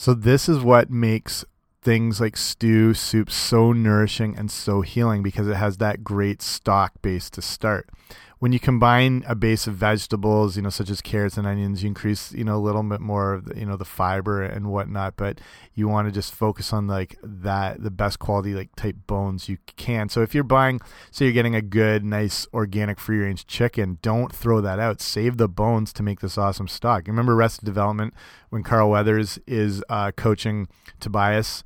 So 0.00 0.14
this 0.14 0.48
is 0.48 0.60
what 0.60 0.90
makes 0.90 1.44
things 1.82 2.20
like 2.20 2.36
stew, 2.36 2.94
soup 2.94 3.28
so 3.28 3.72
nourishing 3.72 4.38
and 4.38 4.48
so 4.48 4.80
healing 4.80 5.24
because 5.24 5.48
it 5.48 5.56
has 5.56 5.78
that 5.78 6.04
great 6.04 6.40
stock 6.40 6.92
base 7.02 7.28
to 7.30 7.42
start 7.42 7.90
when 8.38 8.52
you 8.52 8.60
combine 8.60 9.24
a 9.26 9.34
base 9.34 9.66
of 9.66 9.74
vegetables, 9.74 10.56
you 10.56 10.62
know, 10.62 10.70
such 10.70 10.90
as 10.90 11.00
carrots 11.00 11.36
and 11.36 11.46
onions, 11.46 11.82
you 11.82 11.88
increase, 11.88 12.32
you 12.32 12.44
know, 12.44 12.56
a 12.56 12.58
little 12.58 12.82
bit 12.84 13.00
more 13.00 13.34
of 13.34 13.46
the, 13.46 13.58
you 13.58 13.66
know, 13.66 13.76
the 13.76 13.84
fiber 13.84 14.42
and 14.42 14.70
whatnot. 14.70 15.16
But 15.16 15.40
you 15.74 15.88
want 15.88 16.06
to 16.06 16.12
just 16.12 16.32
focus 16.32 16.72
on 16.72 16.86
like 16.86 17.18
that, 17.22 17.82
the 17.82 17.90
best 17.90 18.20
quality 18.20 18.54
like 18.54 18.74
type 18.76 18.96
bones 19.06 19.48
you 19.48 19.58
can. 19.76 20.08
So 20.08 20.22
if 20.22 20.34
you're 20.34 20.44
buying, 20.44 20.80
say 21.10 21.24
you're 21.24 21.34
getting 21.34 21.56
a 21.56 21.62
good, 21.62 22.04
nice 22.04 22.46
organic 22.54 23.00
free 23.00 23.18
range 23.18 23.46
chicken, 23.46 23.98
don't 24.02 24.32
throw 24.32 24.60
that 24.60 24.78
out. 24.78 25.00
Save 25.00 25.36
the 25.36 25.48
bones 25.48 25.92
to 25.94 26.04
make 26.04 26.20
this 26.20 26.38
awesome 26.38 26.68
stock. 26.68 27.08
Remember 27.08 27.34
Arrested 27.34 27.64
Development 27.64 28.14
when 28.50 28.62
Carl 28.62 28.90
Weathers 28.90 29.40
is 29.46 29.82
uh, 29.88 30.12
coaching 30.12 30.68
Tobias 31.00 31.64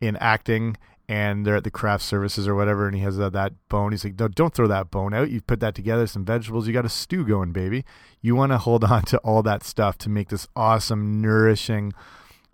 in 0.00 0.16
acting 0.16 0.76
and 1.12 1.44
they're 1.44 1.56
at 1.56 1.64
the 1.64 1.70
craft 1.70 2.02
services 2.02 2.48
or 2.48 2.54
whatever, 2.54 2.86
and 2.86 2.96
he 2.96 3.02
has 3.02 3.20
uh, 3.20 3.28
that 3.28 3.52
bone. 3.68 3.92
He's 3.92 4.02
like, 4.02 4.18
no, 4.18 4.28
don't 4.28 4.54
throw 4.54 4.66
that 4.68 4.90
bone 4.90 5.12
out. 5.12 5.30
You 5.30 5.42
put 5.42 5.60
that 5.60 5.74
together, 5.74 6.06
some 6.06 6.24
vegetables, 6.24 6.66
you 6.66 6.72
got 6.72 6.86
a 6.86 6.88
stew 6.88 7.26
going, 7.26 7.52
baby. 7.52 7.84
You 8.22 8.34
want 8.34 8.52
to 8.52 8.56
hold 8.56 8.82
on 8.90 9.02
to 9.02 9.18
all 9.18 9.42
that 9.42 9.62
stuff 9.62 9.98
to 9.98 10.08
make 10.08 10.30
this 10.30 10.48
awesome, 10.56 11.20
nourishing, 11.20 11.92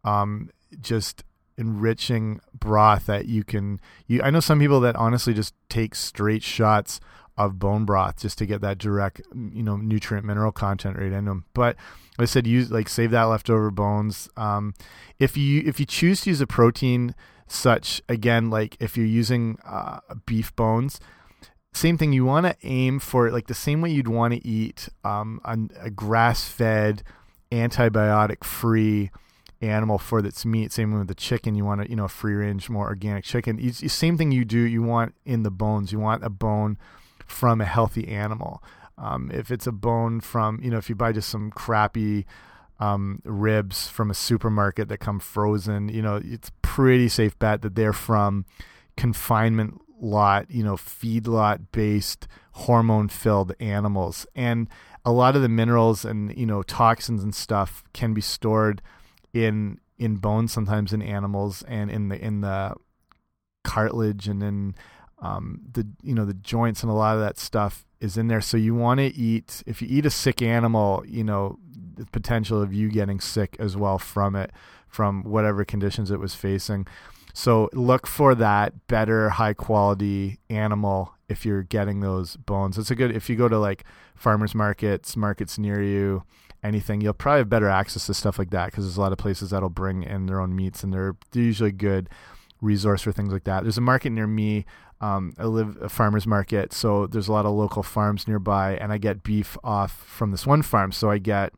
um, 0.03 0.51
just 0.81 1.23
enriching 1.57 2.41
broth 2.53 3.07
that 3.07 3.27
you 3.27 3.45
can. 3.45 3.81
You, 4.09 4.23
I 4.23 4.31
know 4.31 4.41
some 4.41 4.59
people 4.59 4.81
that 4.81 4.97
honestly 4.97 5.35
just 5.35 5.55
take 5.69 5.95
straight 5.95 6.43
shots 6.43 6.99
of 7.37 7.61
bone 7.61 7.85
broth 7.85 8.17
just 8.17 8.39
to 8.39 8.47
get 8.47 8.61
that 8.63 8.79
direct, 8.79 9.23
you 9.53 9.63
know, 9.63 9.77
nutrient 9.77 10.27
mineral 10.27 10.51
content 10.51 10.99
right 10.99 11.13
in 11.13 11.27
them. 11.27 11.45
But 11.55 11.77
like 12.19 12.25
I 12.25 12.25
said, 12.25 12.45
use 12.45 12.73
like 12.73 12.89
save 12.89 13.13
that 13.13 13.23
leftover 13.23 13.71
bones. 13.71 14.29
Um, 14.37 14.75
if 15.21 15.37
you 15.37 15.63
if 15.65 15.79
you 15.79 15.87
choose 15.87 16.23
to 16.23 16.31
use 16.31 16.41
a 16.41 16.47
protein 16.49 17.15
such 17.53 18.03
again 18.09 18.51
like 18.51 18.77
if 18.81 18.97
you're 18.97 19.07
using 19.07 19.59
uh, 19.67 20.01
beef 20.27 20.55
bones 20.57 21.01
same 21.73 21.99
thing 21.99 22.13
you 22.13 22.25
want 22.25 22.47
to 22.47 22.57
aim 22.63 22.99
for 22.99 23.31
like 23.31 23.47
the 23.47 23.55
same 23.55 23.81
way 23.81 23.91
you'd 23.91 24.09
want 24.09 24.35
to 24.35 24.47
eat 24.47 24.89
um, 25.05 25.41
a, 25.45 25.87
a 25.87 25.91
grass-fed 25.91 27.03
antibiotic 27.51 28.45
free 28.45 29.11
animal 29.61 29.99
for 29.99 30.21
its 30.21 30.47
meat 30.47 30.73
same 30.73 30.97
with 30.97 31.09
the 31.09 31.15
chicken 31.15 31.55
you 31.55 31.65
want 31.65 31.83
to 31.83 31.91
you 31.91 31.97
know 31.97 32.09
free 32.09 32.35
range 32.35 32.71
more 32.71 32.87
organic 32.87 33.25
chicken. 33.25 33.57
The 33.57 33.89
same 33.89 34.17
thing 34.17 34.31
you 34.33 34.45
do 34.45 34.59
you 34.59 34.83
want 34.83 35.15
in 35.25 35.43
the 35.43 35.51
bones. 35.51 35.93
You 35.93 35.99
want 35.99 36.25
a 36.25 36.31
bone 36.31 36.79
from 37.27 37.61
a 37.61 37.65
healthy 37.65 38.09
animal. 38.09 38.63
Um, 38.97 39.31
if 39.33 39.51
it's 39.51 39.67
a 39.67 39.73
bone 39.73 40.21
from 40.21 40.61
you 40.63 40.71
know 40.71 40.79
if 40.79 40.89
you 40.89 40.95
buy 40.95 41.13
just 41.13 41.29
some 41.29 41.51
crappy 41.51 42.27
um, 42.79 43.21
ribs 43.25 43.89
from 43.89 44.11
a 44.11 44.15
supermarket 44.15 44.89
that 44.89 44.99
come 44.99 45.19
frozen, 45.19 45.89
you 45.89 46.03
know, 46.03 46.21
it's 46.25 46.51
pretty 46.63 47.09
safe 47.09 47.39
bet 47.39 47.63
that 47.63 47.75
they're 47.75 47.93
from 47.93 48.45
confinement 48.97 49.81
lot, 50.01 50.51
you 50.51 50.63
know, 50.63 50.77
feedlot 50.77 51.67
based 51.73 52.29
hormone 52.53 53.09
filled 53.09 53.53
animals. 53.61 54.27
And 54.35 54.69
a 55.05 55.13
lot 55.13 55.37
of 55.37 55.43
the 55.43 55.49
minerals 55.49 56.05
and, 56.05 56.37
you 56.37 56.47
know, 56.47 56.63
toxins 56.63 57.23
and 57.23 57.35
stuff 57.35 57.83
can 57.93 58.15
be 58.15 58.21
stored 58.21 58.83
in 59.33 59.79
in 59.99 60.17
bones 60.17 60.53
sometimes 60.53 60.93
in 60.93 61.03
animals 61.03 61.63
and 61.67 61.91
in 61.91 62.09
the 62.09 62.25
in 62.25 62.41
the 62.41 62.75
cartilage 63.65 64.29
and 64.29 64.43
in 64.43 64.75
um, 65.21 65.61
the 65.73 65.87
you 66.03 66.15
know 66.15 66.25
the 66.25 66.35
joints 66.35 66.83
and 66.83 66.91
a 66.91 66.95
lot 66.95 67.17
of 67.17 67.21
that 67.21 67.39
stuff 67.39 67.85
is 68.01 68.17
in 68.17 68.29
there. 68.29 68.41
So 68.41 68.57
you 68.57 68.75
want 68.75 68.99
to 68.99 69.07
eat 69.07 69.63
if 69.67 69.83
you 69.83 69.89
eat 69.91 70.07
a 70.07 70.11
sick 70.11 70.41
animal, 70.41 71.05
you 71.07 71.25
know 71.25 71.59
the 71.99 72.07
potential 72.07 72.63
of 72.63 72.73
you 72.73 72.89
getting 72.89 73.21
sick 73.21 73.57
as 73.59 73.77
well 73.77 73.99
from 73.99 74.37
it, 74.37 74.51
from 74.89 75.23
whatever 75.23 75.65
conditions 75.65 76.11
it 76.11 76.21
was 76.21 76.35
facing. 76.35 76.87
So 77.35 77.69
look 77.73 78.07
for 78.07 78.35
that 78.35 78.87
better, 78.89 79.31
high 79.31 79.55
quality 79.55 80.41
animal 80.51 81.15
if 81.29 81.45
you're 81.45 81.63
getting 81.63 82.01
those 82.01 82.37
bones. 82.37 82.79
It's 82.79 82.91
a 82.91 82.95
good 82.95 83.15
if 83.15 83.29
you 83.29 83.37
go 83.37 83.49
to 83.49 83.59
like 83.59 83.85
farmers 84.17 84.55
markets, 84.55 85.17
markets 85.17 85.59
near 85.59 85.83
you, 85.83 86.25
anything, 86.63 87.01
you'll 87.01 87.13
probably 87.13 87.39
have 87.41 87.49
better 87.49 87.69
access 87.69 88.07
to 88.07 88.15
stuff 88.15 88.39
like 88.39 88.51
that 88.51 88.67
because 88.67 88.85
there's 88.85 88.97
a 88.97 89.01
lot 89.01 89.13
of 89.13 89.19
places 89.19 89.51
that'll 89.51 89.69
bring 89.69 90.03
in 90.03 90.27
their 90.27 90.41
own 90.41 90.55
meats 90.55 90.83
and 90.83 90.93
they're, 90.93 91.17
usually 91.33 91.73
good 91.73 92.09
resource 92.61 93.03
for 93.03 93.13
things 93.13 93.33
like 93.33 93.45
that. 93.45 93.63
There's 93.63 93.79
a 93.79 93.83
market 93.83 94.11
near 94.11 94.27
me. 94.27 94.67
Um, 95.01 95.33
I 95.39 95.45
live 95.45 95.79
a 95.81 95.89
farmer's 95.89 96.27
market, 96.27 96.73
so 96.73 97.07
there's 97.07 97.29
a 97.29 97.33
lot 97.33 97.47
of 97.47 97.53
local 97.53 97.85
farms 97.85 98.27
nearby, 98.27 98.77
and 98.77 98.93
I 98.93 98.99
get 98.99 99.23
beef 99.23 99.57
off 99.63 99.93
from 99.93 100.33
this 100.33 100.45
one 100.45 100.63
farm. 100.63 100.91
So 100.91 101.09
I 101.09 101.19
get 101.19 101.53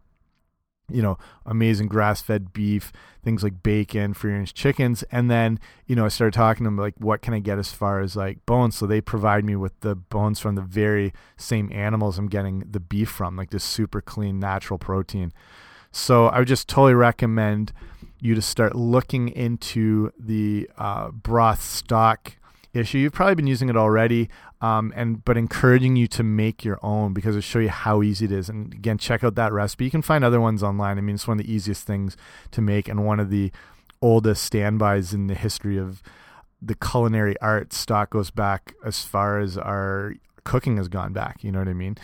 you 0.93 1.03
know, 1.03 1.19
amazing 1.47 1.89
grass 1.89 2.21
fed 2.21 2.53
beef, 2.53 2.93
things 3.23 3.43
like 3.43 3.63
bacon, 3.63 4.15
free 4.15 4.33
range 4.33 4.55
chickens. 4.55 5.03
And 5.11 5.31
then, 5.31 5.59
you 5.87 5.97
know, 5.97 6.05
I 6.05 6.09
started 6.09 6.35
talking 6.35 6.65
to 6.65 6.69
them 6.69 6.77
like, 6.77 6.95
what 6.99 7.23
can 7.23 7.35
I 7.35 7.39
get 7.39 7.59
as 7.59 7.73
far 7.73 8.01
as 8.01 8.17
like 8.17 8.45
bones? 8.47 8.77
So 8.77 8.87
they 8.87 9.01
provide 9.01 9.45
me 9.45 9.57
with 9.57 9.79
the 9.81 9.95
bones 9.95 10.41
from 10.41 10.55
the 10.55 10.63
very 10.63 11.13
same 11.37 11.71
animals 11.73 12.19
I'm 12.19 12.29
getting 12.29 12.65
the 12.71 12.81
beef 12.81 13.09
from, 13.09 13.37
like 13.37 13.51
this 13.51 13.65
super 13.65 14.01
clean, 14.01 14.39
natural 14.39 14.79
protein. 14.79 15.33
So 15.93 16.27
I 16.27 16.39
would 16.39 16.49
just 16.49 16.69
totally 16.69 16.95
recommend 16.95 17.73
you 18.21 18.35
to 18.35 18.43
start 18.43 18.77
looking 18.77 19.29
into 19.29 20.13
the 20.19 20.71
uh, 20.77 21.11
broth 21.11 21.63
stock 21.63 22.37
issue. 22.75 22.99
You've 22.99 23.12
probably 23.12 23.35
been 23.35 23.47
using 23.47 23.69
it 23.69 23.77
already, 23.77 24.29
um, 24.61 24.93
and 24.95 25.25
but 25.25 25.37
encouraging 25.37 25.97
you 25.97 26.07
to 26.09 26.23
make 26.23 26.65
your 26.65 26.79
own 26.83 27.12
because 27.12 27.37
it'll 27.37 27.43
show 27.43 27.59
you 27.59 27.69
how 27.69 28.03
easy 28.03 28.27
it 28.27 28.33
is. 28.33 28.49
And 28.49 28.73
again, 28.73 28.99
check 28.99 29.25
out 29.25 29.35
that 29.35 29.53
recipe. 29.53 29.85
You 29.85 29.91
can 29.91 30.03
find 30.03 30.25
other 30.25 30.41
ones 30.41 30.62
online. 30.62 30.99
I 30.99 31.00
mean, 31.00 31.15
it's 31.15 31.29
one 31.29 31.41
of 31.41 31.47
the 31.47 31.53
easiest 31.53 31.87
things 31.87 32.17
to 32.53 32.61
make 32.61 32.89
and 32.89 33.05
one 33.05 33.21
of 33.21 33.31
the 33.31 33.53
oldest 34.03 34.45
standbys 34.45 35.12
in 35.12 35.27
the 35.27 35.35
history 35.35 35.79
of 35.79 36.03
the 36.62 36.75
culinary 36.75 37.39
art. 37.41 37.73
Stock 37.73 38.11
goes 38.11 38.31
back 38.31 38.75
as 38.85 39.03
far 39.03 39.39
as 39.39 39.57
our 39.57 40.15
cooking 40.45 40.77
has 40.77 40.89
gone 40.89 41.12
back. 41.12 41.43
You 41.43 41.53
know 41.53 41.59
what 41.59 41.69
I 41.69 41.75
mean? 41.75 41.99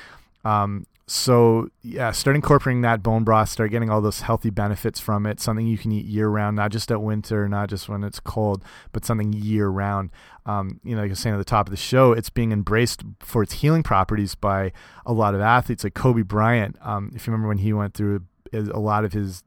Um, 0.45 0.87
so 1.09 1.69
yeah, 1.83 2.11
start 2.11 2.35
incorporating 2.35 2.81
that 2.83 3.03
bone 3.03 3.23
broth, 3.23 3.49
start 3.51 3.71
getting 3.71 3.89
all 3.91 4.01
those 4.01 4.23
healthy 4.23 4.51
benefits 4.51 4.99
from 4.99 5.25
it. 5.25 5.39
Something 5.41 5.67
you 5.67 5.79
can 5.79 5.93
eat 5.93 6.05
year 6.05 6.29
round, 6.29 6.57
not 6.57 6.73
just 6.73 6.91
at 6.91 7.01
winter, 7.01 7.49
not 7.49 7.69
just 7.69 7.89
when 7.89 8.03
it's 8.03 8.19
cold, 8.19 8.65
but 8.93 9.05
something 9.05 9.33
year 9.33 9.69
round. 9.69 10.11
Um, 10.47 10.81
you 10.83 10.97
know, 10.97 11.03
like 11.03 11.11
I 11.11 11.13
was 11.13 11.21
saying 11.21 11.35
at 11.35 11.39
the 11.39 11.45
top 11.45 11.69
of 11.69 11.71
the 11.71 11.77
show, 11.77 12.11
it's 12.13 12.31
being 12.31 12.51
embraced 12.51 13.05
for 13.21 13.43
its 13.45 13.55
healing 13.55 13.85
properties 13.85 14.35
by 14.35 14.73
a 15.05 15.13
lot 15.13 15.35
of 15.35 15.41
athletes, 15.41 15.85
like 15.85 15.95
Kobe 15.95 16.23
Bryant. 16.23 16.77
Um, 16.81 17.13
if 17.15 17.27
you 17.27 17.33
remember 17.33 17.49
when 17.49 17.59
he 17.59 17.73
went 17.73 17.95
through 17.95 18.23
a 18.53 18.81
lot 18.81 19.05
of 19.05 19.13
his 19.13 19.45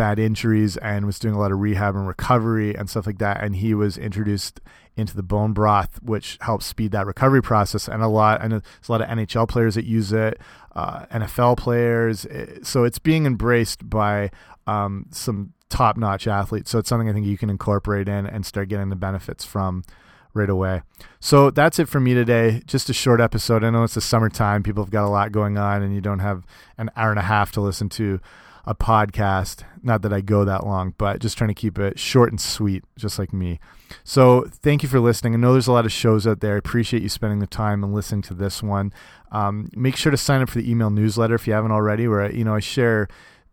bad 0.00 0.18
injuries 0.18 0.78
and 0.78 1.04
was 1.04 1.18
doing 1.18 1.34
a 1.34 1.38
lot 1.38 1.52
of 1.52 1.60
rehab 1.60 1.94
and 1.94 2.08
recovery 2.08 2.74
and 2.74 2.88
stuff 2.88 3.06
like 3.06 3.18
that, 3.18 3.44
and 3.44 3.54
he 3.56 3.74
was 3.74 3.98
introduced 3.98 4.58
into 4.96 5.14
the 5.14 5.22
bone 5.22 5.52
broth, 5.52 6.02
which 6.02 6.38
helps 6.40 6.64
speed 6.64 6.90
that 6.92 7.04
recovery 7.04 7.42
process. 7.42 7.86
And 7.86 8.02
a 8.02 8.08
lot, 8.08 8.40
and 8.40 8.52
there's 8.52 8.62
a 8.88 8.92
lot 8.92 9.02
of 9.02 9.08
NHL 9.08 9.46
players 9.46 9.74
that 9.74 9.84
use 9.84 10.10
it, 10.10 10.40
uh, 10.74 11.04
NFL 11.12 11.58
players. 11.58 12.26
So 12.62 12.84
it's 12.84 12.98
being 12.98 13.26
embraced 13.26 13.90
by 13.90 14.30
um, 14.66 15.04
some 15.10 15.52
top 15.68 15.98
notch 15.98 16.26
athletes. 16.26 16.70
So 16.70 16.78
it's 16.78 16.88
something 16.88 17.10
I 17.10 17.12
think 17.12 17.26
you 17.26 17.36
can 17.36 17.50
incorporate 17.50 18.08
in 18.08 18.24
and 18.24 18.46
start 18.46 18.70
getting 18.70 18.88
the 18.88 18.96
benefits 18.96 19.44
from 19.44 19.84
right 20.32 20.48
away. 20.48 20.80
So 21.18 21.50
that's 21.50 21.78
it 21.78 21.90
for 21.90 22.00
me 22.00 22.14
today. 22.14 22.62
Just 22.66 22.88
a 22.88 22.94
short 22.94 23.20
episode. 23.20 23.64
I 23.64 23.68
know 23.68 23.84
it's 23.84 23.94
the 23.96 24.00
summertime. 24.00 24.62
People 24.62 24.82
have 24.82 24.90
got 24.90 25.04
a 25.04 25.10
lot 25.10 25.30
going 25.30 25.58
on, 25.58 25.82
and 25.82 25.94
you 25.94 26.00
don't 26.00 26.20
have 26.20 26.46
an 26.78 26.90
hour 26.96 27.10
and 27.10 27.18
a 27.18 27.24
half 27.24 27.52
to 27.52 27.60
listen 27.60 27.90
to 27.90 28.18
a 28.64 28.74
podcast. 28.74 29.64
Not 29.82 30.02
that 30.02 30.12
I 30.12 30.20
go 30.20 30.44
that 30.44 30.66
long, 30.66 30.94
but 30.98 31.20
just 31.20 31.38
trying 31.38 31.48
to 31.48 31.54
keep 31.54 31.78
it 31.78 31.98
short 31.98 32.30
and 32.30 32.40
sweet, 32.40 32.84
just 32.96 33.18
like 33.18 33.32
me. 33.32 33.58
So 34.04 34.46
thank 34.50 34.82
you 34.82 34.88
for 34.88 35.00
listening. 35.00 35.34
I 35.34 35.36
know 35.38 35.52
there's 35.52 35.66
a 35.66 35.72
lot 35.72 35.86
of 35.86 35.92
shows 35.92 36.26
out 36.26 36.40
there. 36.40 36.54
I 36.54 36.58
appreciate 36.58 37.02
you 37.02 37.08
spending 37.08 37.38
the 37.38 37.46
time 37.46 37.82
and 37.82 37.94
listening 37.94 38.22
to 38.22 38.34
this 38.34 38.62
one. 38.62 38.92
Um, 39.32 39.68
make 39.74 39.96
sure 39.96 40.10
to 40.10 40.16
sign 40.16 40.42
up 40.42 40.50
for 40.50 40.58
the 40.58 40.70
email 40.70 40.90
newsletter 40.90 41.34
if 41.34 41.46
you 41.46 41.52
haven't 41.52 41.72
already, 41.72 42.06
where 42.08 42.30
you 42.30 42.44
know 42.44 42.54
I 42.54 42.60
share 42.60 43.08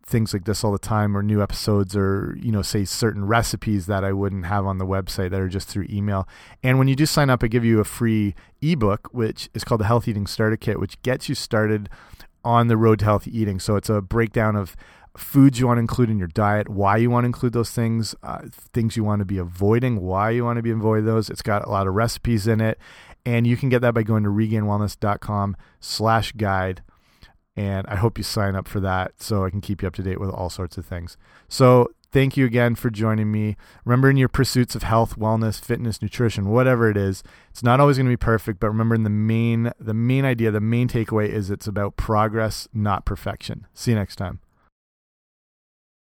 things 0.07 0.31
like 0.31 0.45
this 0.45 0.63
all 0.63 0.71
the 0.71 0.79
time 0.79 1.17
or 1.17 1.21
new 1.21 1.43
episodes 1.43 1.95
or 1.95 2.37
you 2.39 2.51
know 2.51 2.61
say 2.61 2.85
certain 2.85 3.25
recipes 3.25 3.87
that 3.87 4.05
I 4.05 4.13
wouldn't 4.13 4.45
have 4.45 4.65
on 4.65 4.77
the 4.77 4.85
website 4.85 5.31
that 5.31 5.41
are 5.41 5.49
just 5.49 5.67
through 5.67 5.87
email. 5.89 6.27
And 6.63 6.79
when 6.79 6.87
you 6.87 6.95
do 6.95 7.05
sign 7.05 7.29
up 7.29 7.43
I 7.43 7.47
give 7.47 7.65
you 7.65 7.79
a 7.79 7.83
free 7.83 8.33
ebook 8.61 9.09
which 9.11 9.49
is 9.53 9.65
called 9.65 9.81
the 9.81 9.85
Health 9.85 10.07
Eating 10.07 10.25
Starter 10.25 10.55
Kit 10.55 10.79
which 10.79 11.01
gets 11.01 11.27
you 11.27 11.35
started 11.35 11.89
on 12.47 12.67
the 12.67 12.77
road 12.77 12.99
to 12.99 13.05
healthy 13.05 13.37
eating. 13.37 13.59
So 13.59 13.75
it's 13.75 13.89
a 13.89 14.01
breakdown 14.01 14.55
of 14.55 14.75
foods 15.17 15.59
you 15.59 15.67
want 15.67 15.77
to 15.77 15.81
include 15.81 16.09
in 16.09 16.17
your 16.17 16.29
diet, 16.29 16.69
why 16.69 16.95
you 16.95 17.09
want 17.09 17.23
to 17.23 17.25
include 17.25 17.51
those 17.51 17.71
things, 17.71 18.15
uh, 18.23 18.39
things 18.73 18.95
you 18.95 19.03
want 19.03 19.19
to 19.19 19.25
be 19.25 19.37
avoiding, 19.37 19.99
why 19.99 20.29
you 20.29 20.45
want 20.45 20.57
to 20.57 20.63
be 20.63 20.71
avoiding 20.71 21.05
those. 21.05 21.29
It's 21.29 21.41
got 21.41 21.65
a 21.65 21.69
lot 21.69 21.87
of 21.87 21.93
recipes 21.93 22.47
in 22.47 22.61
it, 22.61 22.79
and 23.25 23.45
you 23.45 23.57
can 23.57 23.67
get 23.67 23.81
that 23.81 23.93
by 23.93 24.03
going 24.03 24.23
to 24.23 24.29
regainwellness.com 24.29 25.57
slash 25.81 26.31
guide. 26.33 26.83
And 27.57 27.85
I 27.87 27.95
hope 27.95 28.17
you 28.17 28.23
sign 28.23 28.55
up 28.55 28.67
for 28.67 28.79
that 28.79 29.21
so 29.21 29.43
I 29.43 29.49
can 29.49 29.61
keep 29.61 29.81
you 29.81 29.87
up 29.87 29.95
to 29.95 30.03
date 30.03 30.19
with 30.19 30.29
all 30.29 30.49
sorts 30.49 30.77
of 30.77 30.85
things. 30.85 31.17
So 31.49 31.89
thank 32.11 32.37
you 32.37 32.45
again 32.45 32.75
for 32.75 32.89
joining 32.89 33.31
me. 33.31 33.57
Remember 33.85 34.09
in 34.09 34.17
your 34.17 34.29
pursuits 34.29 34.75
of 34.75 34.83
health, 34.83 35.17
wellness, 35.17 35.59
fitness, 35.59 36.01
nutrition, 36.01 36.49
whatever 36.49 36.89
it 36.89 36.97
is, 36.97 37.23
it's 37.49 37.63
not 37.63 37.79
always 37.79 37.97
going 37.97 38.07
to 38.07 38.11
be 38.11 38.17
perfect, 38.17 38.59
but 38.59 38.67
remember 38.67 38.95
in 38.95 39.03
the 39.03 39.09
main 39.09 39.71
the 39.79 39.93
main 39.93 40.25
idea, 40.25 40.51
the 40.51 40.61
main 40.61 40.87
takeaway 40.87 41.27
is 41.29 41.49
it's 41.49 41.67
about 41.67 41.97
progress, 41.97 42.67
not 42.73 43.05
perfection. 43.05 43.67
See 43.73 43.91
you 43.91 43.97
next 43.97 44.15
time. 44.15 44.39